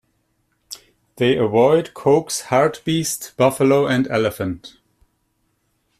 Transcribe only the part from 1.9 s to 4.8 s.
Coke's hartebeest, buffalo and elephant.